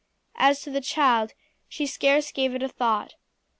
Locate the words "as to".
0.37-0.71